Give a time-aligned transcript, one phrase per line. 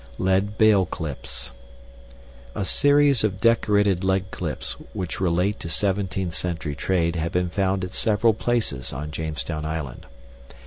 [0.17, 1.51] Lead Bale Clips.
[2.55, 7.83] A series of decorated lead clips which relate to 17th century trade have been found
[7.83, 10.07] at several places on Jamestown Island.